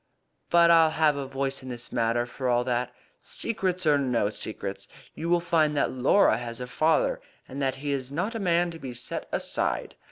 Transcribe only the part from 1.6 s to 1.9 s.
in the